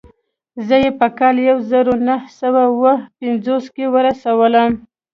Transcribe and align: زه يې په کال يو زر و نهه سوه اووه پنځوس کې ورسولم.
زه 0.67 0.75
يې 0.83 0.91
په 0.99 1.07
کال 1.17 1.35
يو 1.49 1.57
زر 1.69 1.85
و 1.91 1.95
نهه 2.07 2.29
سوه 2.39 2.61
اووه 2.69 2.95
پنځوس 3.19 3.65
کې 3.75 3.85
ورسولم. 3.93 4.71